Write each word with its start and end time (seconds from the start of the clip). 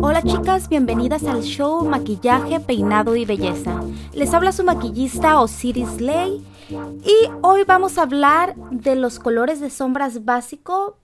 Hola 0.00 0.22
chicas, 0.22 0.68
bienvenidas 0.68 1.24
al 1.24 1.42
show 1.42 1.84
Maquillaje, 1.84 2.60
Peinado 2.60 3.16
y 3.16 3.24
Belleza. 3.24 3.80
Les 4.12 4.32
habla 4.32 4.52
su 4.52 4.64
maquillista 4.64 5.40
Osiris 5.40 5.88
Slay 5.96 6.44
y 6.68 7.30
hoy 7.42 7.64
vamos 7.64 7.98
a 7.98 8.02
hablar 8.02 8.54
de 8.70 8.96
los 8.96 9.18
colores 9.18 9.60
de 9.60 9.70
sombras 9.70 10.24
básico 10.24 10.98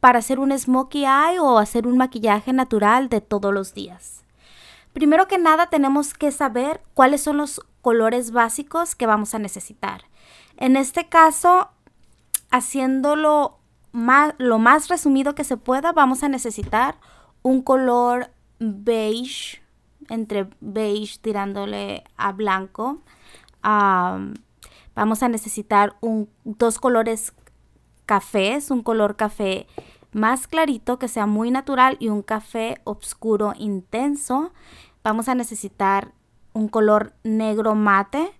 para 0.00 0.18
hacer 0.18 0.38
un 0.38 0.56
smokey 0.58 1.04
eye 1.04 1.38
o 1.38 1.58
hacer 1.58 1.86
un 1.86 1.96
maquillaje 1.96 2.52
natural 2.52 3.08
de 3.08 3.20
todos 3.20 3.52
los 3.52 3.74
días. 3.74 4.24
Primero 4.92 5.28
que 5.28 5.38
nada 5.38 5.68
tenemos 5.68 6.14
que 6.14 6.30
saber 6.30 6.82
cuáles 6.94 7.22
son 7.22 7.36
los 7.36 7.60
colores 7.82 8.30
básicos 8.30 8.94
que 8.94 9.06
vamos 9.06 9.34
a 9.34 9.38
necesitar. 9.38 10.04
En 10.56 10.76
este 10.76 11.08
caso, 11.08 11.68
haciéndolo 12.50 13.58
lo 13.92 14.58
más 14.58 14.88
resumido 14.88 15.34
que 15.34 15.44
se 15.44 15.56
pueda, 15.56 15.92
vamos 15.92 16.22
a 16.22 16.28
necesitar 16.28 16.96
un 17.44 17.60
color 17.62 18.30
beige, 18.58 19.62
entre 20.08 20.48
beige 20.60 21.18
tirándole 21.20 22.02
a 22.16 22.32
blanco. 22.32 22.98
vamos 23.62 25.22
a 25.22 25.28
necesitar 25.28 25.94
dos 26.44 26.78
colores 26.78 27.34
cafés, 28.06 28.70
un 28.70 28.82
color 28.82 29.16
café 29.16 29.66
más 30.12 30.46
clarito 30.46 30.98
que 30.98 31.08
sea 31.08 31.26
muy 31.26 31.50
natural 31.50 31.96
y 32.00 32.08
un 32.08 32.22
café 32.22 32.80
oscuro 32.84 33.52
intenso. 33.58 34.52
Vamos 35.02 35.28
a 35.28 35.34
necesitar 35.34 36.12
un 36.54 36.68
color 36.68 37.12
negro 37.24 37.74
mate 37.74 38.32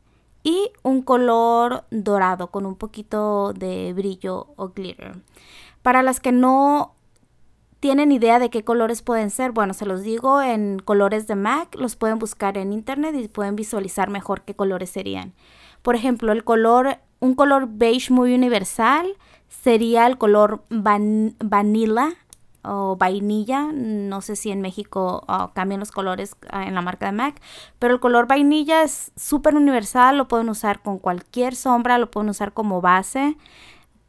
y 0.42 0.70
un 0.82 1.02
color 1.02 1.84
dorado 1.90 2.50
con 2.50 2.64
un 2.64 2.76
poquito 2.76 3.52
de 3.52 3.92
brillo 3.92 4.54
o 4.56 4.68
glitter. 4.68 5.20
Para 5.82 6.02
las 6.02 6.20
que 6.20 6.32
no 6.32 6.94
tienen 7.84 8.12
idea 8.12 8.38
de 8.38 8.48
qué 8.48 8.64
colores 8.64 9.02
pueden 9.02 9.28
ser, 9.28 9.52
bueno, 9.52 9.74
se 9.74 9.84
los 9.84 10.02
digo 10.02 10.40
en 10.40 10.78
colores 10.78 11.26
de 11.26 11.34
MAC, 11.34 11.74
los 11.74 11.96
pueden 11.96 12.18
buscar 12.18 12.56
en 12.56 12.72
internet 12.72 13.14
y 13.14 13.28
pueden 13.28 13.56
visualizar 13.56 14.08
mejor 14.08 14.40
qué 14.40 14.54
colores 14.54 14.88
serían. 14.88 15.34
Por 15.82 15.94
ejemplo, 15.94 16.32
el 16.32 16.44
color, 16.44 16.96
un 17.20 17.34
color 17.34 17.68
beige 17.68 18.10
muy 18.10 18.34
universal 18.34 19.06
sería 19.48 20.06
el 20.06 20.16
color 20.16 20.64
vanilla 20.70 22.08
o 22.62 22.96
vainilla. 22.96 23.70
No 23.70 24.22
sé 24.22 24.34
si 24.34 24.50
en 24.50 24.62
México 24.62 25.22
ah, 25.28 25.50
cambian 25.54 25.80
los 25.80 25.92
colores 25.92 26.36
ah, 26.48 26.64
en 26.64 26.74
la 26.74 26.80
marca 26.80 27.04
de 27.04 27.12
MAC, 27.12 27.38
pero 27.78 27.92
el 27.92 28.00
color 28.00 28.26
vainilla 28.26 28.82
es 28.82 29.12
súper 29.14 29.56
universal, 29.56 30.16
lo 30.16 30.26
pueden 30.26 30.48
usar 30.48 30.80
con 30.80 30.98
cualquier 30.98 31.54
sombra, 31.54 31.98
lo 31.98 32.10
pueden 32.10 32.30
usar 32.30 32.54
como 32.54 32.80
base, 32.80 33.36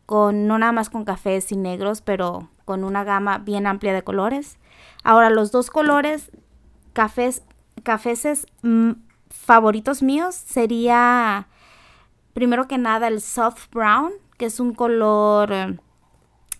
con 0.05 0.47
no 0.47 0.57
nada 0.57 0.71
más 0.71 0.89
con 0.89 1.05
cafés 1.05 1.51
y 1.51 1.57
negros, 1.57 2.01
pero 2.01 2.49
con 2.65 2.83
una 2.83 3.03
gama 3.03 3.37
bien 3.37 3.67
amplia 3.67 3.93
de 3.93 4.03
colores. 4.03 4.57
Ahora, 5.03 5.29
los 5.29 5.51
dos 5.51 5.69
colores 5.69 6.31
cafés, 6.93 7.43
cafeses 7.83 8.47
mm, 8.63 8.91
favoritos 9.29 10.01
míos 10.01 10.35
sería, 10.35 11.47
primero 12.33 12.67
que 12.67 12.77
nada, 12.77 13.07
el 13.07 13.21
soft 13.21 13.69
brown, 13.71 14.11
que 14.37 14.45
es 14.45 14.59
un 14.59 14.73
color 14.73 15.51
eh, 15.51 15.79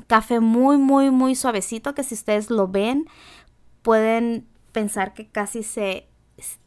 café 0.07 0.39
muy, 0.39 0.77
muy, 0.77 1.09
muy 1.09 1.35
suavecito, 1.35 1.95
que 1.95 2.03
si 2.03 2.13
ustedes 2.13 2.49
lo 2.49 2.67
ven, 2.67 3.07
pueden 3.81 4.47
pensar 4.71 5.13
que 5.13 5.27
casi 5.27 5.63
se 5.63 6.07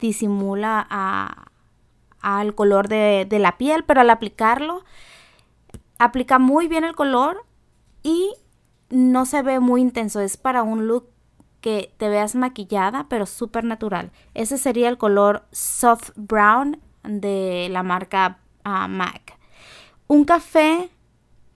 disimula 0.01 0.81
al 2.21 2.55
color 2.55 2.89
de, 2.89 3.27
de 3.29 3.39
la 3.39 3.59
piel, 3.59 3.85
pero 3.85 4.01
al 4.01 4.11
aplicarlo, 4.11 4.85
aplica 5.99 6.39
muy 6.39 6.69
bien 6.69 6.85
el 6.85 6.95
color 6.95 7.45
y 8.03 8.33
no 8.91 9.27
se 9.27 9.43
ve 9.43 9.61
muy 9.61 9.81
intenso, 9.81 10.21
es 10.21 10.37
para 10.37 10.63
un 10.63 10.87
look 10.87 11.09
que 11.61 11.93
te 11.97 12.09
veas 12.09 12.35
maquillada, 12.35 13.07
pero 13.09 13.27
súper 13.27 13.65
natural. 13.65 14.13
Ese 14.35 14.59
sería 14.59 14.89
el 14.89 14.97
color 14.97 15.45
soft 15.51 16.11
brown 16.15 16.81
de 17.03 17.69
la 17.71 17.83
marca 17.83 18.39
ah, 18.65 18.89
MAC. 18.89 19.37
Un 20.07 20.25
café 20.25 20.91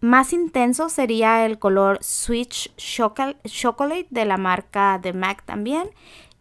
más 0.00 0.32
intenso 0.32 0.88
sería 0.88 1.46
el 1.46 1.58
color 1.58 1.98
Switch 2.02 2.74
Chocolate 2.76 4.08
de 4.10 4.24
la 4.24 4.36
marca 4.36 4.98
de 4.98 5.12
MAC 5.12 5.44
también. 5.44 5.90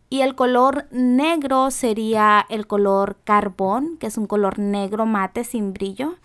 Y 0.10 0.22
el 0.22 0.36
color 0.36 0.88
negro 0.92 1.72
sería 1.72 2.46
el 2.50 2.68
color 2.68 3.18
Carbón, 3.24 3.98
que 3.98 4.08
es 4.08 4.18
un 4.18 4.28
color 4.28 4.60
negro 4.60 5.06
mate 5.06 5.46
sin 5.46 5.72
brillo 5.72 6.18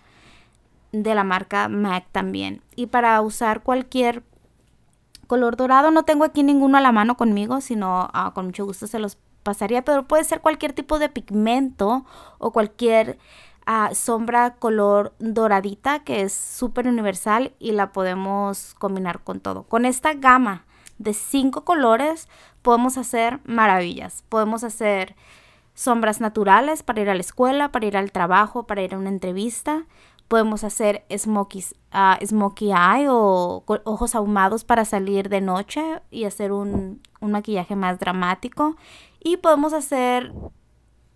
de 1.02 1.14
la 1.14 1.24
marca 1.24 1.68
MAC 1.68 2.06
también. 2.12 2.62
Y 2.74 2.86
para 2.86 3.20
usar 3.20 3.62
cualquier 3.62 4.22
color 5.26 5.56
dorado. 5.56 5.90
No 5.90 6.04
tengo 6.04 6.24
aquí 6.24 6.42
ninguno 6.42 6.78
a 6.78 6.80
la 6.80 6.92
mano 6.92 7.16
conmigo, 7.16 7.60
sino 7.60 8.08
ah, 8.12 8.32
con 8.34 8.46
mucho 8.46 8.64
gusto 8.64 8.86
se 8.86 8.98
los 8.98 9.18
pasaría, 9.42 9.82
pero 9.82 10.04
puede 10.04 10.24
ser 10.24 10.40
cualquier 10.40 10.72
tipo 10.72 10.98
de 10.98 11.08
pigmento 11.08 12.04
o 12.38 12.52
cualquier 12.52 13.18
ah, 13.66 13.90
sombra 13.94 14.54
color 14.54 15.14
doradita 15.18 16.00
que 16.00 16.22
es 16.22 16.32
súper 16.32 16.88
universal 16.88 17.52
y 17.58 17.72
la 17.72 17.92
podemos 17.92 18.74
combinar 18.78 19.20
con 19.20 19.40
todo. 19.40 19.64
Con 19.64 19.84
esta 19.84 20.14
gama 20.14 20.64
de 20.98 21.12
cinco 21.12 21.64
colores 21.64 22.28
podemos 22.62 22.98
hacer 22.98 23.40
maravillas. 23.44 24.24
Podemos 24.28 24.64
hacer 24.64 25.14
sombras 25.74 26.20
naturales 26.20 26.82
para 26.82 27.02
ir 27.02 27.10
a 27.10 27.14
la 27.14 27.20
escuela, 27.20 27.70
para 27.70 27.86
ir 27.86 27.96
al 27.96 28.10
trabajo, 28.10 28.66
para 28.66 28.82
ir 28.82 28.94
a 28.94 28.98
una 28.98 29.10
entrevista. 29.10 29.84
Podemos 30.28 30.64
hacer 30.64 31.04
smokies, 31.16 31.74
uh, 31.94 32.24
smokey 32.24 32.72
eye 32.72 33.08
o 33.08 33.62
ojos 33.84 34.14
ahumados 34.14 34.64
para 34.64 34.84
salir 34.84 35.28
de 35.28 35.40
noche 35.40 36.02
y 36.10 36.24
hacer 36.24 36.52
un, 36.52 37.00
maquillaje 37.20 37.76
más 37.76 37.98
dramático. 37.98 38.76
Y 39.20 39.36
podemos 39.38 39.72
hacer 39.72 40.32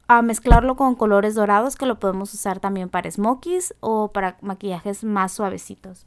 a 0.09 0.23
mezclarlo 0.23 0.77
con 0.77 0.95
colores 0.95 1.35
dorados 1.35 1.77
que 1.77 1.87
lo 1.87 2.01
podemos 2.01 2.35
usar 2.35 2.59
también 2.59 2.89
para 2.89 3.11
smokies 3.11 3.75
o 3.81 4.09
para 4.13 4.37
maquillajes 4.41 5.05
más 5.05 5.33
suavecitos. 5.33 6.07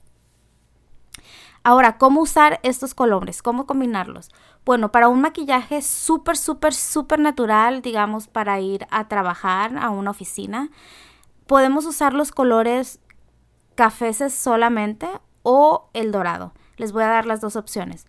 Ahora, 1.66 1.98
¿cómo 1.98 2.22
usar 2.22 2.60
estos 2.64 2.94
colores? 2.94 3.42
¿Cómo 3.42 3.66
combinarlos? 3.66 4.30
Bueno, 4.66 4.92
para 4.92 5.08
un 5.08 5.22
maquillaje 5.22 5.82
súper, 5.82 6.36
súper, 6.36 6.74
súper 6.74 7.20
natural, 7.20 7.82
digamos, 7.82 8.28
para 8.28 8.60
ir 8.60 8.86
a 8.92 9.08
trabajar 9.08 9.78
a 9.78 9.90
una 9.90 10.12
oficina, 10.12 10.70
podemos 11.48 11.86
usar 11.86 12.14
los 12.14 12.32
colores 12.32 13.00
cafeses 13.76 14.34
solamente 14.34 15.08
o 15.44 15.90
el 15.94 16.12
dorado. 16.12 16.54
Les 16.78 16.92
voy 16.92 17.04
a 17.04 17.08
dar 17.08 17.26
las 17.26 17.42
dos 17.42 17.56
opciones. 17.56 18.08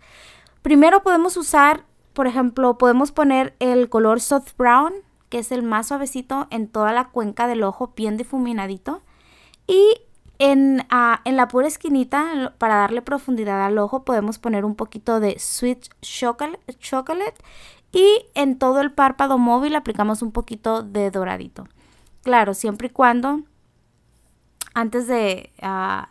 Primero 0.62 1.02
podemos 1.02 1.36
usar, 1.36 1.84
por 2.12 2.26
ejemplo, 2.26 2.78
podemos 2.78 3.12
poner 3.12 3.54
el 3.58 3.88
color 3.88 4.20
soft 4.20 4.56
brown, 4.56 4.92
que 5.28 5.38
es 5.38 5.52
el 5.52 5.62
más 5.62 5.88
suavecito 5.88 6.46
en 6.50 6.68
toda 6.68 6.92
la 6.92 7.08
cuenca 7.08 7.46
del 7.46 7.62
ojo, 7.62 7.92
bien 7.96 8.16
difuminadito. 8.16 9.02
Y 9.66 10.00
en, 10.38 10.86
ah, 10.90 11.20
la 11.24 11.48
pura 11.48 11.66
esquinita, 11.66 12.54
para 12.58 12.76
darle 12.76 13.02
profundidad 13.02 13.64
al 13.64 13.78
ojo, 13.78 14.04
podemos 14.04 14.38
poner 14.38 14.64
un 14.64 14.74
poquito 14.74 15.20
de 15.20 15.38
sweet 15.38 15.88
chocolate 16.00 17.34
y 17.92 18.26
en 18.34 18.58
todo 18.58 18.80
el 18.80 18.92
párpado 18.92 19.38
móvil 19.38 19.76
aplicamos 19.76 20.22
un 20.22 20.32
poquito 20.32 20.82
de 20.82 21.10
doradito. 21.10 21.66
Claro, 22.24 22.54
siempre 22.54 22.88
y 22.88 22.90
cuando 22.90 23.42
antes 24.74 25.06
de, 25.06 25.52
ah, 25.62 26.08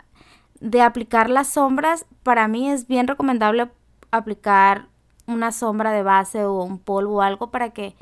de 0.62 0.81
aplicar 0.81 1.29
las 1.29 1.47
sombras, 1.47 2.06
para 2.24 2.47
mí 2.47 2.69
es 2.69 2.88
bien 2.88 3.07
recomendable 3.07 3.69
aplicar 4.12 4.88
una 5.25 5.52
sombra 5.52 5.91
de 5.91 6.03
base 6.03 6.46
o 6.46 6.63
un 6.63 6.79
polvo 6.79 7.16
o 7.16 7.22
algo 7.22 7.50
para 7.52 7.72
que 7.72 7.96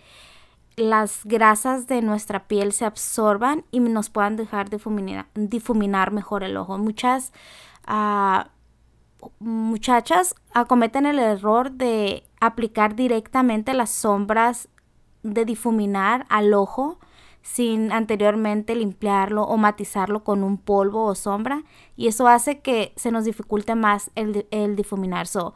las 0.75 1.21
grasas 1.25 1.88
de 1.88 2.01
nuestra 2.01 2.47
piel 2.47 2.73
se 2.73 2.85
absorban 2.85 3.66
y 3.71 3.79
nos 3.79 4.09
puedan 4.09 4.35
dejar 4.35 4.69
difuminar, 4.69 5.27
difuminar 5.33 6.11
mejor 6.11 6.44
el 6.44 6.57
ojo. 6.57 6.77
Muchas 6.77 7.31
uh, 7.88 8.44
muchachas 9.39 10.35
acometen 10.53 11.05
el 11.05 11.19
error 11.19 11.71
de 11.71 12.23
aplicar 12.39 12.95
directamente 12.95 13.74
las 13.74 13.91
sombras 13.91 14.68
de 15.24 15.45
difuminar 15.45 16.25
al 16.30 16.53
ojo 16.53 17.00
sin 17.41 17.91
anteriormente 17.91 18.75
limpiarlo 18.75 19.43
o 19.43 19.57
matizarlo 19.57 20.23
con 20.23 20.43
un 20.43 20.57
polvo 20.57 21.05
o 21.05 21.15
sombra 21.15 21.63
y 21.95 22.07
eso 22.07 22.27
hace 22.27 22.59
que 22.59 22.93
se 22.95 23.11
nos 23.11 23.25
dificulte 23.25 23.75
más 23.75 24.11
el, 24.15 24.75
difuminar. 24.75 25.27
So, 25.27 25.53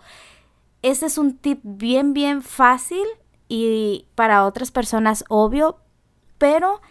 ese 0.82 1.06
es 1.06 1.18
un 1.18 1.38
tip 1.38 1.60
bien, 1.64 2.14
bien 2.14 2.42
fácil 2.42 3.06
y 3.48 4.08
para 4.16 4.46
otras 4.46 4.72
personas 4.72 5.24
obvio, 5.30 5.78
pero 6.38 6.82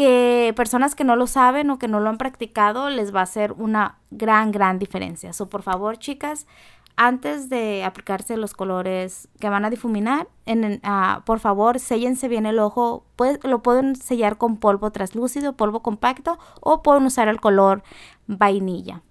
que 0.00 0.54
personas 0.56 0.94
que 0.94 1.04
no 1.04 1.14
lo 1.14 1.26
saben 1.26 1.68
o 1.68 1.78
que 1.78 1.86
no 1.86 2.00
lo 2.00 2.08
han 2.08 2.16
practicado 2.16 2.88
les 2.88 3.14
va 3.14 3.20
a 3.20 3.24
hacer 3.24 3.52
una 3.52 3.98
gran, 4.10 4.50
gran 4.50 4.78
diferencia. 4.78 5.34
So, 5.34 5.50
por 5.50 5.60
favor, 5.60 5.98
chicas, 5.98 6.46
antes 6.96 7.50
de 7.50 7.84
aplicarse 7.84 8.38
los 8.38 8.54
colores 8.54 9.28
que 9.40 9.50
van 9.50 9.66
a 9.66 9.68
difuminar, 9.68 10.26
en, 10.46 10.80
ah, 10.84 11.20
por 11.26 11.38
favor, 11.38 11.78
séllense 11.78 12.28
bien 12.28 12.46
el 12.46 12.60
ojo. 12.60 13.04
lo 13.42 13.62
pueden 13.62 13.94
sellar 13.94 14.38
con 14.38 14.56
polvo 14.56 14.90
translúcido, 14.90 15.52
polvo 15.52 15.82
compacto 15.82 16.38
o 16.62 16.82
pueden 16.82 17.04
usar 17.04 17.28
el 17.28 17.38
color 17.38 17.82
vainilla. 18.26 19.02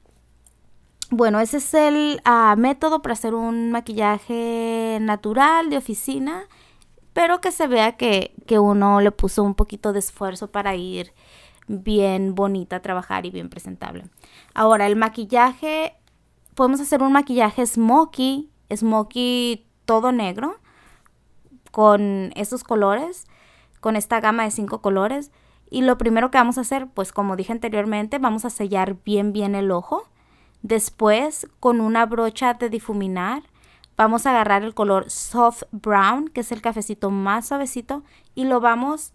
bueno, 1.12 1.40
ese 1.40 1.58
es 1.58 1.72
el 1.76 2.20
ah, 2.26 2.56
método 2.58 3.04
para 3.04 3.14
hacer 3.14 3.36
un 3.36 3.72
maquillaje 3.72 4.98
natural 5.02 5.70
de 5.70 5.78
oficina, 5.78 6.48
pero 7.19 7.42
que 7.42 7.51
se 7.51 7.68
vea 7.68 7.98
que, 7.98 8.33
que 8.48 8.60
uno 8.60 9.01
le 9.01 9.12
puso 9.12 9.44
un 9.44 9.54
poquito 9.54 9.92
de 9.92 10.00
esfuerzo 10.00 10.51
para 10.51 10.75
ir 10.75 11.12
bien 11.68 12.33
bonita 12.33 12.77
a 12.77 12.81
trabajar 12.81 13.25
y 13.25 13.30
bien 13.30 13.50
presentable. 13.50 14.06
Ahora, 14.54 14.88
el 14.88 14.95
maquillaje, 14.95 15.98
podemos 16.56 16.80
hacer 16.80 17.04
un 17.04 17.12
maquillaje 17.12 17.66
smoky, 17.66 18.50
smoky 18.74 19.66
todo 19.83 20.13
negro, 20.13 20.62
con 21.71 22.31
estos 22.38 22.63
colores, 22.63 23.27
con 23.81 23.98
esta 23.98 24.21
gama 24.21 24.45
de 24.45 24.51
cinco 24.51 24.81
colores. 24.81 25.30
Y 25.69 25.81
lo 25.81 25.98
primero 25.98 26.31
que 26.31 26.38
vamos 26.38 26.57
a 26.57 26.62
hacer, 26.62 26.88
pues 26.88 27.12
como 27.12 27.36
dije 27.36 27.51
anteriormente, 27.51 28.18
vamos 28.18 28.45
a 28.45 28.50
sellar 28.50 28.95
bien 29.04 29.33
bien 29.33 29.56
el 29.56 29.71
ojo. 29.71 30.07
Después, 30.62 31.50
con 31.60 31.81
una 31.81 32.06
brocha 32.06 32.54
de 32.54 32.69
difuminar, 32.69 33.44
vamos 34.00 34.25
a 34.25 34.30
agarrar 34.30 34.63
el 34.63 34.74
color 34.74 35.10
soft 35.10 35.63
brown, 35.74 36.30
que 36.30 36.40
es 36.40 36.54
el 36.54 36.62
cafecito 36.62 37.12
más 37.12 37.50
suavecito, 37.50 38.01
y 38.34 38.46
lo 38.46 38.62
vamos 38.62 39.12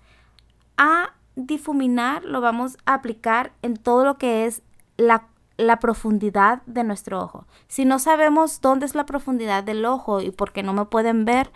a 0.77 1.15
difuminar, 1.37 2.23
lo 2.23 2.43
vamos 2.43 2.77
a 2.85 2.93
aplicar 2.93 3.55
en 3.63 3.79
todo 3.79 4.05
lo 4.05 4.19
que 4.19 4.45
es 4.45 4.61
la, 4.99 5.31
profundidad 5.81 6.61
de 6.67 6.85
nuestro 6.85 7.23
ojo. 7.23 7.47
Si 7.67 7.87
no 7.87 7.99
sabemos 7.99 8.61
dónde 8.61 8.85
es 8.85 8.95
la 8.95 9.07
profundidad 9.07 9.65
del 9.65 9.87
ojo 9.87 10.21
y 10.21 10.31
porque 10.31 10.63
no 10.63 10.75
me 10.75 10.85
pueden 10.85 11.25
ver, 11.25 11.51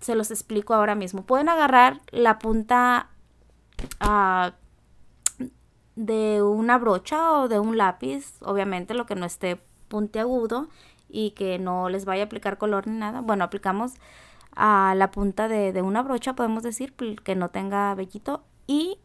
se 0.00 0.14
los 0.14 0.30
explico 0.30 0.74
ahora 0.74 0.94
mismo. 0.94 1.22
Pueden 1.22 1.48
agarrar 1.48 2.02
la 2.10 2.38
punta 2.38 3.08
ah, 4.00 4.52
de 5.94 6.42
una 6.42 6.76
brocha 6.76 7.32
o 7.32 7.48
de 7.48 7.58
un 7.58 7.78
lápiz, 7.78 8.34
obviamente 8.42 8.92
lo 8.92 9.06
que 9.06 9.14
no 9.14 9.24
esté 9.24 9.58
puntiagudo 9.88 10.68
y 11.08 11.32
que 11.32 11.58
no 11.58 11.88
les 11.88 12.04
vaya 12.04 12.22
a 12.22 12.26
aplicar 12.26 12.58
color 12.58 12.86
ni 12.86 12.98
nada. 12.98 13.20
Bueno, 13.20 13.44
aplicamos 13.44 13.94
a 14.54 14.94
la 14.96 15.10
punta 15.10 15.48
de, 15.48 15.80
una 15.82 16.02
brocha, 16.02 16.34
podemos 16.34 16.62
decir, 16.62 16.94
que 16.94 17.34
no 17.34 17.50
tenga 17.50 17.94
vellito 17.94 18.42
y 18.66 18.98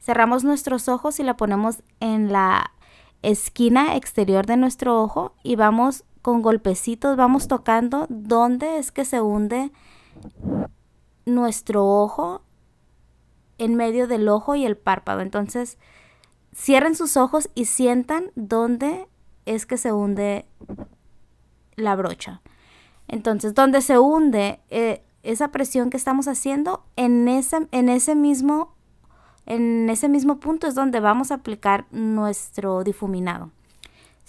cerramos 0.00 0.44
nuestros 0.44 0.88
ojos 0.88 1.20
y 1.20 1.22
la 1.22 1.36
ponemos 1.36 1.82
en 2.00 2.32
la 2.32 2.72
esquina 3.22 3.96
exterior 3.96 4.46
de 4.46 4.56
nuestro 4.56 5.02
ojo 5.02 5.34
y 5.42 5.56
vamos 5.56 6.04
con 6.22 6.42
golpecitos, 6.42 7.16
vamos 7.16 7.48
tocando 7.48 8.06
dónde 8.08 8.78
es 8.78 8.92
que 8.92 9.04
se 9.04 9.20
hunde 9.20 9.72
nuestro 11.26 11.86
ojo 11.86 12.42
en 13.58 13.74
medio 13.76 14.06
del 14.06 14.28
ojo 14.28 14.54
y 14.54 14.64
el 14.64 14.76
párpado. 14.76 15.20
Entonces, 15.20 15.78
cierren 16.54 16.94
sus 16.94 17.16
ojos 17.16 17.50
y 17.54 17.66
sientan 17.66 18.30
dónde 18.34 19.08
es 19.46 19.66
que 19.66 19.76
se 19.76 19.92
hunde 19.92 20.46
la 21.76 21.96
brocha. 21.96 22.40
Entonces, 23.08 23.54
donde 23.54 23.82
se 23.82 23.98
hunde 23.98 24.60
eh, 24.70 25.02
esa 25.22 25.48
presión 25.48 25.90
que 25.90 25.96
estamos 25.96 26.28
haciendo, 26.28 26.84
en 26.96 27.28
ese, 27.28 27.68
en 27.70 27.88
ese 27.88 28.14
mismo 28.14 28.74
en 29.46 29.90
ese 29.90 30.08
mismo 30.08 30.40
punto 30.40 30.66
es 30.66 30.74
donde 30.74 31.00
vamos 31.00 31.30
a 31.30 31.34
aplicar 31.34 31.86
nuestro 31.90 32.82
difuminado. 32.82 33.50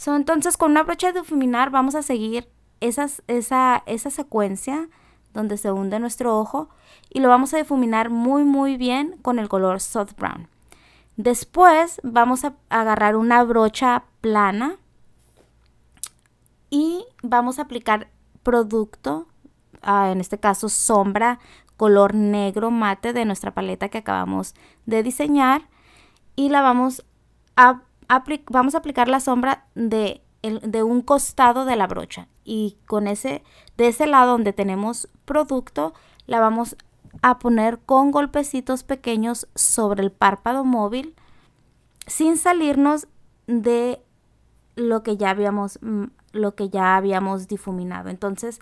entonces, 0.08 0.58
con 0.58 0.72
una 0.72 0.84
brocha 0.84 1.14
de 1.14 1.22
difuminar 1.22 1.70
vamos 1.70 1.96
a 1.96 2.02
seguir 2.02 2.50
esa, 2.82 3.08
esa 3.28 4.10
secuencia 4.10 4.90
donde 5.34 5.58
se 5.58 5.72
hunde 5.72 6.00
nuestro 6.00 6.38
ojo 6.38 6.70
y 7.10 7.20
lo 7.20 7.30
vamos 7.30 7.54
a 7.54 7.58
difuminar 7.58 8.10
muy 8.10 8.44
muy 8.44 8.78
bien 8.78 9.16
con 9.22 9.40
el 9.40 9.48
color 9.48 9.80
soft 9.80 10.16
brown. 10.18 10.48
Después 11.18 12.02
vamos 12.04 12.44
a 12.44 12.56
agarrar 12.70 13.16
una 13.16 13.44
brocha 13.44 14.04
plana 14.20 14.78
y 16.70 17.06
vamos 17.24 17.60
a 17.60 17.64
aplicar 17.64 18.10
producto, 18.44 19.28
ah, 19.82 20.12
en 20.12 20.22
este 20.22 20.40
caso 20.40 20.70
sombra 20.70 21.40
color 21.78 22.14
negro 22.14 22.72
mate 22.72 23.14
de 23.14 23.26
nuestra 23.26 23.54
paleta 23.54 23.90
que 23.90 23.98
acabamos 23.98 24.56
de 24.86 25.04
diseñar 25.04 25.68
y 26.36 26.50
la 26.50 26.62
vamos 26.62 27.06
a, 27.56 27.82
vamos 28.50 28.76
a 28.76 28.78
aplicar 28.78 29.08
la 29.08 29.20
sombra 29.20 29.66
de, 29.76 30.22
de 30.42 30.84
un 30.84 31.02
costado 31.02 31.66
de 31.66 31.76
la 31.76 31.88
brocha 31.88 32.28
y 32.44 32.78
con 32.86 33.08
ese 33.08 33.44
de 33.78 33.88
ese 33.88 34.08
lado 34.08 34.34
donde 34.34 34.54
tenemos 34.54 35.10
producto 35.26 35.94
la 36.28 36.40
vamos 36.40 36.78
a 37.22 37.40
poner 37.40 37.80
con 37.80 38.12
golpecitos 38.12 38.84
pequeños 38.84 39.48
sobre 39.56 40.04
el 40.04 40.12
párpado 40.12 40.64
móvil 40.64 41.16
sin 42.08 42.38
salirnos 42.38 43.08
de 43.48 44.05
lo 44.76 45.04
que 45.04 45.18
ya 45.18 45.30
habíamos 45.30 45.80
mm, 45.82 46.06
lo 46.36 46.56
que 46.56 46.70
ya 46.70 46.98
habíamos 46.98 47.48
difuminado. 47.48 48.10
Entonces, 48.10 48.60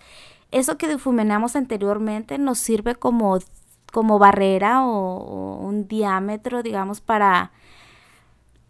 eso 0.51 0.77
que 0.77 0.87
difuminamos 0.87 1.55
anteriormente 1.55 2.37
nos 2.37 2.59
sirve 2.59 2.95
como, 2.95 3.39
como 3.91 4.19
barrera 4.19 4.85
o, 4.85 5.57
un 5.57 5.87
diámetro, 5.87 6.63
digamos, 6.63 7.01
para, 7.01 7.51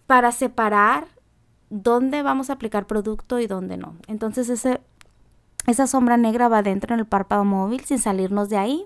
para 0.07 0.31
separar 0.31 1.07
dónde 1.69 2.23
vamos 2.23 2.49
a 2.49 2.53
aplicar 2.53 2.87
producto 2.87 3.39
y 3.39 3.47
dónde 3.47 3.77
no. 3.77 3.95
Entonces, 4.07 4.49
ese, 4.49 4.81
esa 5.67 5.87
sombra 5.87 6.17
negra 6.17 6.47
va 6.47 6.61
dentro 6.61 6.93
en 6.93 7.01
el 7.01 7.05
párpado 7.05 7.43
móvil 7.43 7.81
sin 7.81 7.99
salirnos 7.99 8.49
de 8.49 8.57
ahí. 8.57 8.85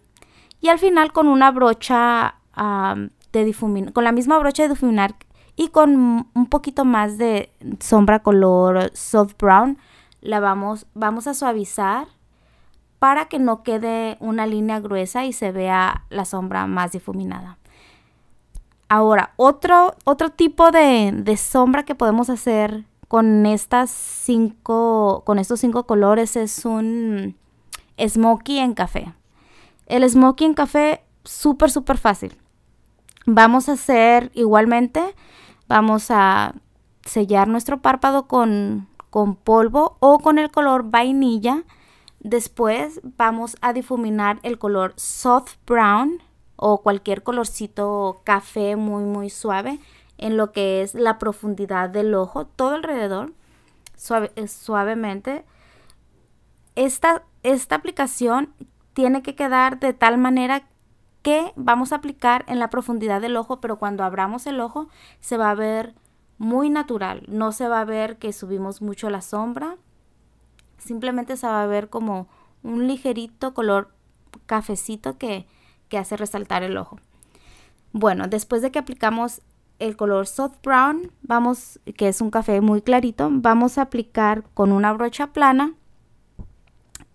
Y 0.60 0.70
al 0.70 0.80
final 0.80 1.12
con 1.12 1.28
una 1.28 1.52
brocha 1.52 2.36
de 3.32 3.46
difuminar, 3.46 3.94
con 3.94 4.04
la 4.04 4.12
misma 4.12 4.40
brocha 4.40 4.64
de 4.64 4.70
difuminar 4.70 5.16
y 5.58 5.70
con 5.70 6.30
un 6.34 6.46
poquito 6.46 6.86
más 6.86 7.18
de 7.18 7.52
sombra 7.80 8.20
color 8.20 8.92
soft 8.94 9.34
brown, 9.38 9.78
la 10.22 10.40
vamos, 10.40 10.86
vamos 10.94 11.28
a 11.28 11.34
suavizar 11.34 12.08
para 13.00 13.26
que 13.26 13.40
no 13.40 13.64
quede 13.64 14.18
una 14.20 14.46
línea 14.48 14.80
gruesa 14.80 15.26
y 15.26 15.34
se 15.34 15.52
vea 15.52 16.06
la 16.10 16.26
sombra 16.26 16.68
más 16.68 16.92
difuminada. 16.92 17.58
Ahora, 18.88 19.34
otro, 19.36 19.96
otro 20.06 20.30
tipo 20.30 20.72
de, 20.72 21.12
de 21.14 21.38
sombra 21.38 21.84
que 21.84 21.96
podemos 21.96 22.30
hacer 22.30 22.86
con 23.08 23.46
estas 23.46 23.90
cinco, 23.90 25.24
con 25.26 25.40
estos 25.40 25.60
cinco 25.60 25.86
colores 25.86 26.36
es 26.36 26.66
un 26.66 27.36
smoky 28.00 28.60
en 28.60 28.74
café. 28.74 29.14
El 29.88 30.08
smoky 30.10 30.46
en 30.46 30.54
café, 30.54 31.04
súper, 31.24 31.72
súper 31.72 31.98
fácil. 31.98 32.38
Vamos 33.26 33.70
a 33.70 33.74
hacer 33.74 34.32
igualmente, 34.36 35.04
vamos 35.68 36.12
a 36.12 36.54
sellar 37.06 37.48
nuestro 37.48 37.82
párpado 37.82 38.28
con, 38.28 38.88
con 39.10 39.36
polvo 39.36 39.98
o 40.00 40.20
con 40.20 40.40
el 40.40 40.52
color 40.52 40.90
vainilla. 40.90 41.64
Después 42.20 43.00
vamos 43.04 43.58
a 43.62 43.74
difuminar 43.74 44.40
el 44.44 44.58
color 44.58 44.94
soft 44.98 45.56
brown 45.66 46.22
o 46.56 46.82
cualquier 46.82 47.24
colorcito 47.24 48.22
café 48.24 48.76
muy, 48.76 49.04
muy 49.04 49.30
suave 49.30 49.80
en 50.18 50.36
lo 50.36 50.52
que 50.52 50.82
es 50.82 50.96
la 50.96 51.20
profundidad 51.20 51.90
del 51.90 52.14
ojo, 52.16 52.46
todo 52.48 52.76
alrededor, 52.76 53.34
eh, 54.36 54.48
suavemente. 54.48 55.46
Esta, 56.76 57.24
esta 57.44 57.76
aplicación 57.76 58.54
tiene 58.94 59.22
que 59.22 59.36
quedar 59.36 59.80
de 59.80 59.94
tal 59.94 60.18
manera 60.18 60.68
que 61.28 61.52
vamos 61.58 61.92
a 61.92 61.98
aplicar 61.98 62.46
en 62.48 62.58
la 62.58 62.70
profundidad 62.70 63.20
del 63.20 63.36
ojo, 63.36 63.60
pero 63.60 63.78
cuando 63.78 64.06
abramos 64.06 64.48
el 64.48 64.62
ojo 64.62 64.88
se 65.20 65.36
va 65.36 65.52
a 65.52 65.56
ver 65.56 65.94
muy 66.38 66.70
natural. 66.70 67.26
No 67.28 67.52
se 67.52 67.68
va 67.68 67.82
a 67.82 67.84
ver 67.84 68.16
que 68.16 68.32
subimos 68.32 68.82
mucho 68.82 69.10
la 69.10 69.20
sombra. 69.20 69.76
Simplemente 70.78 71.36
se 71.36 71.46
va 71.46 71.64
a 71.64 71.68
ver 71.68 71.90
como 71.90 72.30
un 72.64 72.88
ligerito 72.88 73.54
color 73.54 73.94
cafecito 74.46 75.18
que, 75.18 75.46
que 75.90 75.98
hace 75.98 76.16
resaltar 76.16 76.64
el 76.64 76.78
ojo. 76.78 76.98
Bueno, 77.92 78.30
después 78.30 78.62
de 78.62 78.72
que 78.72 78.80
aplicamos 78.80 79.42
el 79.80 79.98
color 79.98 80.28
soft 80.28 80.56
brown, 80.64 81.12
vamos, 81.24 81.82
que 81.98 82.08
es 82.08 82.22
un 82.22 82.32
café 82.32 82.62
muy 82.62 82.82
clarito, 82.82 83.28
vamos 83.34 83.78
a 83.78 83.82
aplicar 83.82 84.46
con 84.54 84.72
una 84.72 84.94
brocha 84.94 85.34
plana 85.34 85.74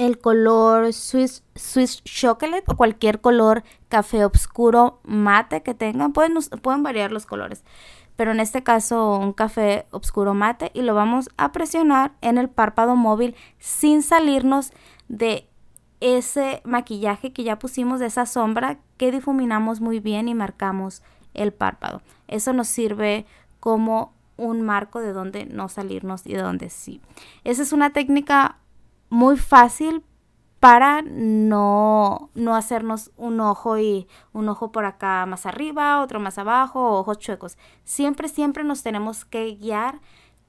el 0.06 0.18
color 0.18 0.92
Swiss, 0.92 1.44
Swiss 1.54 2.02
Chocolate 2.02 2.64
o 2.66 2.76
cualquier 2.76 3.20
color 3.20 3.62
café 3.88 4.24
oscuro 4.24 5.00
mate 5.04 5.62
que 5.62 5.74
tengan. 5.74 6.12
Pueden, 6.12 6.34
pueden 6.60 6.82
variar 6.82 7.12
los 7.12 7.24
colores, 7.24 7.62
pero 8.16 8.32
en 8.32 8.40
este 8.40 8.64
caso 8.64 9.16
un 9.16 9.32
café 9.32 9.86
oscuro 9.92 10.34
mate 10.34 10.72
y 10.74 10.82
lo 10.82 10.94
vamos 10.94 11.30
a 11.36 11.52
presionar 11.52 12.12
en 12.20 12.36
el 12.36 12.48
párpado 12.48 12.96
móvil 12.96 13.36
sin 13.58 14.02
salirnos 14.02 14.72
de 15.08 15.48
ese 16.00 16.62
maquillaje 16.64 17.32
que 17.32 17.44
ya 17.44 17.60
pusimos, 17.60 18.00
de 18.00 18.06
esa 18.06 18.26
sombra 18.26 18.78
que 18.96 19.12
difuminamos 19.12 19.80
muy 19.80 20.00
bien 20.00 20.26
y 20.26 20.34
marcamos 20.34 21.02
el 21.32 21.52
párpado. 21.52 22.02
Eso 22.26 22.52
nos 22.52 22.66
sirve 22.66 23.24
como 23.60 24.12
un 24.36 24.62
marco 24.62 25.00
de 25.00 25.12
donde 25.12 25.46
no 25.46 25.68
salirnos 25.68 26.26
y 26.26 26.32
de 26.32 26.42
donde 26.42 26.70
sí. 26.70 27.00
Esa 27.44 27.62
es 27.62 27.72
una 27.72 27.92
técnica 27.92 28.58
muy 29.12 29.36
fácil 29.36 30.02
para 30.58 31.02
no, 31.02 32.30
no 32.34 32.54
hacernos 32.54 33.10
un 33.18 33.40
ojo 33.40 33.76
y 33.78 34.08
un 34.32 34.48
ojo 34.48 34.72
por 34.72 34.86
acá 34.86 35.26
más 35.26 35.44
arriba, 35.44 36.00
otro 36.00 36.18
más 36.18 36.38
abajo, 36.38 36.98
ojos 36.98 37.18
chuecos. 37.18 37.58
Siempre, 37.84 38.28
siempre 38.28 38.64
nos 38.64 38.82
tenemos 38.82 39.26
que 39.26 39.56
guiar 39.56 40.00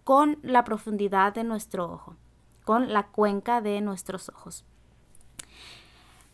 con 0.06 0.40
la 0.44 0.64
profundidad 0.64 1.34
de 1.34 1.44
nuestro 1.44 1.92
ojo, 1.92 2.16
con 2.64 2.94
la 2.94 3.08
cuenca 3.08 3.60
de 3.60 3.82
nuestros 3.82 4.30
ojos. 4.30 4.64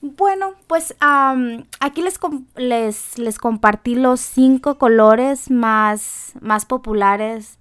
Bueno, 0.01 0.53
pues 0.67 0.95
aquí 0.99 2.03
les, 2.03 2.19
les, 2.57 3.17
les, 3.17 3.39
compartí 3.39 3.95
los 3.95 4.19
cinco 4.19 4.77
colores 4.77 5.49
más, 5.49 6.33
más 6.41 6.65
populares 6.65 7.57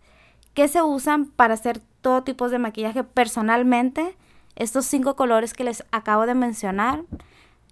que 0.53 0.69
se 0.69 0.83
usan 0.83 1.25
para 1.25 1.55
hacer 1.55 1.81
todo 2.03 2.23
tipo 2.23 2.51
de 2.51 2.59
maquillaje. 2.59 3.03
Personalmente, 3.03 4.18
estos 4.59 4.87
cinco 4.87 5.15
colores 5.15 5.55
que 5.55 5.63
les 5.63 5.85
acabo 5.93 6.27
de 6.27 6.35
mencionar, 6.35 7.05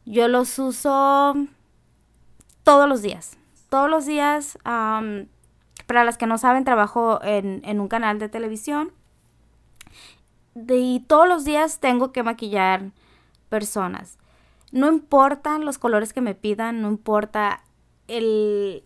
yo 0.04 0.28
los 0.28 0.56
uso 0.60 1.34
todos 2.62 2.88
los 2.88 3.02
días. 3.02 3.36
Todos 3.68 3.90
los 3.90 4.06
días, 4.06 4.56
para 4.62 6.04
las 6.04 6.16
que 6.16 6.26
no 6.26 6.38
saben, 6.38 6.64
trabajo 6.64 7.20
en, 7.24 7.60
en 7.64 7.80
un 7.80 7.88
canal 7.88 8.20
de 8.20 8.28
televisión. 8.28 8.92
y 10.54 11.00
todos 11.08 11.26
los 11.26 11.44
días 11.44 11.80
tengo 11.80 12.12
que 12.12 12.22
maquillar 12.22 12.92
personas. 13.48 14.16
No 14.70 14.86
importan 14.86 15.64
los 15.64 15.78
colores 15.78 16.12
que 16.12 16.20
me 16.20 16.36
pidan, 16.36 16.82
no 16.82 16.88
importa 16.88 17.64
el, 18.06 18.84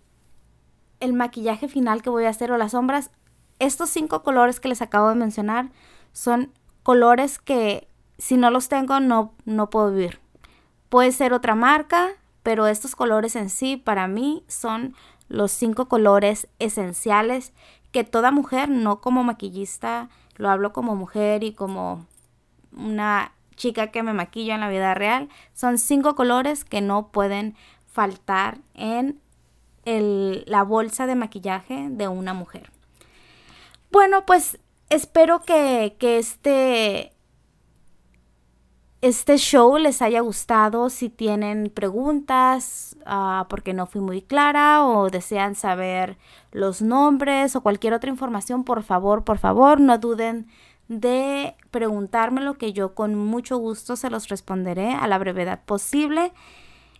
el 1.00 1.12
maquillaje 1.12 1.68
final 1.68 2.00
que 2.00 2.08
voy 2.08 2.24
a 2.24 2.30
hacer 2.30 2.50
o 2.50 2.56
las 2.56 2.72
sombras. 2.72 3.10
Estos 3.58 3.90
cinco 3.90 4.22
colores 4.22 4.58
que 4.58 4.68
les 4.68 4.80
acabo 4.80 5.10
de 5.10 5.16
mencionar 5.16 5.68
son 6.14 6.50
colores 6.82 7.38
que 7.38 7.89
si 8.20 8.36
no 8.36 8.50
los 8.50 8.68
tengo 8.68 9.00
no, 9.00 9.34
no 9.44 9.70
puedo 9.70 9.90
vivir. 9.90 10.20
Puede 10.88 11.10
ser 11.10 11.32
otra 11.32 11.54
marca, 11.54 12.10
pero 12.42 12.66
estos 12.66 12.94
colores 12.94 13.34
en 13.34 13.50
sí 13.50 13.76
para 13.76 14.06
mí 14.06 14.44
son 14.46 14.94
los 15.28 15.50
cinco 15.50 15.88
colores 15.88 16.48
esenciales 16.58 17.52
que 17.92 18.04
toda 18.04 18.30
mujer, 18.30 18.68
no 18.68 19.00
como 19.00 19.24
maquillista, 19.24 20.08
lo 20.36 20.48
hablo 20.48 20.72
como 20.72 20.94
mujer 20.96 21.42
y 21.44 21.52
como 21.52 22.06
una 22.72 23.32
chica 23.56 23.88
que 23.88 24.02
me 24.02 24.12
maquilla 24.12 24.54
en 24.54 24.60
la 24.60 24.68
vida 24.68 24.94
real. 24.94 25.28
Son 25.54 25.78
cinco 25.78 26.14
colores 26.14 26.64
que 26.64 26.80
no 26.80 27.08
pueden 27.08 27.56
faltar 27.86 28.58
en 28.74 29.20
la 29.84 30.62
bolsa 30.62 31.06
de 31.06 31.14
maquillaje 31.14 31.88
de 31.90 32.08
una 32.08 32.32
mujer. 32.32 32.70
Bueno, 33.90 34.24
pues 34.24 34.58
espero 34.88 35.42
que, 35.42 35.96
este, 36.00 37.12
este 39.02 39.38
show 39.38 39.78
les 39.78 40.02
haya 40.02 40.20
gustado. 40.20 40.90
Si 40.90 41.08
tienen 41.08 41.70
preguntas, 41.70 42.96
uh, 43.06 43.46
porque 43.48 43.72
no 43.72 43.86
fui 43.86 44.00
muy 44.00 44.22
clara, 44.22 44.84
o 44.84 45.08
desean 45.08 45.54
saber 45.54 46.18
los 46.52 46.82
nombres 46.82 47.56
o 47.56 47.62
cualquier 47.62 47.94
otra 47.94 48.10
información, 48.10 48.64
por 48.64 48.82
favor, 48.82 49.24
por 49.24 49.38
favor, 49.38 49.80
no 49.80 49.98
duden 49.98 50.48
de 50.88 51.54
preguntármelo 51.70 52.54
que 52.54 52.72
yo 52.72 52.94
con 52.94 53.14
mucho 53.14 53.56
gusto 53.58 53.94
se 53.96 54.10
los 54.10 54.28
responderé 54.28 54.92
a 54.92 55.06
la 55.06 55.18
brevedad 55.18 55.64
posible. 55.64 56.32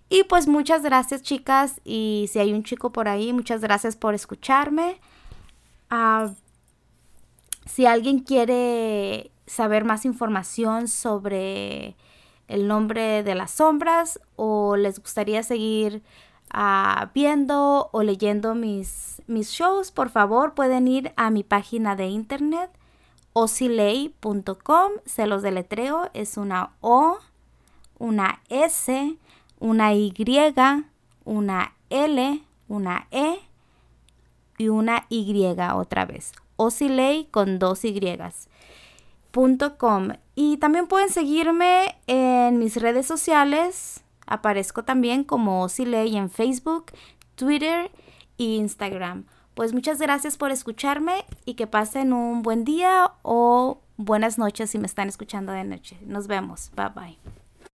Y 0.09 0.25
pues 0.25 0.49
muchas 0.49 0.83
gracias 0.83 1.23
chicas 1.23 1.81
y 1.85 2.29
si 2.33 2.39
hay 2.39 2.53
un 2.53 2.65
chico 2.65 2.91
por 2.93 3.09
ahí, 3.09 3.33
muchas 3.33 3.61
gracias 3.61 3.97
por 3.97 4.15
escucharme. 4.15 5.01
Ah, 5.89 6.33
si 7.67 7.87
alguien 7.87 8.21
quiere 8.21 9.31
saber 9.51 9.85
más 9.85 10.05
información 10.05 10.87
sobre 10.87 11.97
el 12.47 12.69
nombre 12.69 13.25
de 13.25 13.35
las 13.35 13.51
sombras 13.51 14.21
o 14.37 14.77
les 14.77 15.01
gustaría 15.01 15.43
seguir 15.43 16.03
ah, 16.51 17.11
viendo 17.15 17.91
o 17.93 18.03
leyendo 18.03 18.55
mis, 18.55 19.23
mis 19.27 19.51
shows, 19.51 19.91
por 19.91 20.09
favor 20.09 20.55
pueden 20.55 20.87
ir 20.87 21.13
a 21.17 21.31
mi 21.31 21.43
página 21.43 21.97
de 21.97 22.07
internet 22.07 22.71
osilei.com, 23.33 24.93
se 25.05 25.27
los 25.27 25.43
deletreo, 25.43 26.11
es 26.15 26.37
una 26.37 26.73
O, 26.81 27.19
una 27.99 28.41
S, 28.49 29.17
una 29.59 29.95
Y, 29.95 30.15
una 31.25 31.75
L, 31.91 32.43
una 32.69 33.07
E 33.11 33.39
y 34.59 34.69
una 34.69 35.07
Y 35.09 35.47
otra 35.75 36.05
vez. 36.05 36.33
Osilei 36.57 37.27
con 37.31 37.59
dos 37.59 37.85
Y. 37.85 38.01
Y 40.35 40.57
también 40.59 40.87
pueden 40.87 41.11
seguirme 41.11 41.99
en 42.07 42.59
mis 42.59 42.77
redes 42.77 43.07
sociales. 43.07 44.03
Aparezco 44.27 44.85
también 44.85 45.25
como 45.25 45.63
Osilei 45.63 46.17
en 46.17 46.31
Facebook, 46.31 46.93
Twitter 47.35 47.91
e 48.39 48.45
Instagram. 48.45 49.27
Pues 49.55 49.73
muchas 49.73 49.99
gracias 50.01 50.37
por 50.37 50.51
escucharme 50.51 51.25
y 51.45 51.55
que 51.55 51.67
pasen 51.67 52.13
un 52.13 52.43
buen 52.43 52.65
día 52.65 53.13
o 53.23 53.83
buenas 53.97 54.39
noches 54.39 54.71
si 54.71 54.79
me 54.79 54.87
están 54.87 55.09
escuchando 55.09 55.53
de 55.53 55.65
noche. 55.65 55.99
Nos 56.07 56.27
vemos. 56.27 56.71
Bye 56.77 56.89
bye. 56.95 57.40